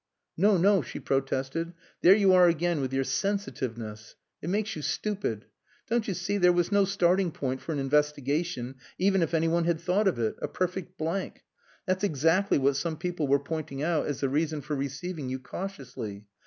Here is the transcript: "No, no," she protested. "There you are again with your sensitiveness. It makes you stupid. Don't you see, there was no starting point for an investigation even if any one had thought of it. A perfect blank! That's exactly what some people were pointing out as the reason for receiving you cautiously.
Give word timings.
"No, 0.35 0.57
no," 0.57 0.81
she 0.81 0.99
protested. 0.99 1.73
"There 2.01 2.15
you 2.15 2.33
are 2.33 2.47
again 2.47 2.81
with 2.81 2.91
your 2.91 3.03
sensitiveness. 3.03 4.15
It 4.41 4.49
makes 4.49 4.75
you 4.75 4.81
stupid. 4.81 5.45
Don't 5.91 6.07
you 6.07 6.15
see, 6.15 6.39
there 6.39 6.51
was 6.51 6.71
no 6.71 6.85
starting 6.85 7.29
point 7.31 7.61
for 7.61 7.71
an 7.71 7.77
investigation 7.77 8.77
even 8.97 9.21
if 9.21 9.35
any 9.35 9.47
one 9.47 9.65
had 9.65 9.79
thought 9.79 10.07
of 10.07 10.17
it. 10.17 10.37
A 10.41 10.47
perfect 10.47 10.97
blank! 10.97 11.43
That's 11.85 12.03
exactly 12.03 12.57
what 12.57 12.77
some 12.77 12.97
people 12.97 13.27
were 13.27 13.37
pointing 13.37 13.83
out 13.83 14.07
as 14.07 14.21
the 14.21 14.29
reason 14.29 14.61
for 14.61 14.75
receiving 14.75 15.29
you 15.29 15.37
cautiously. 15.37 16.25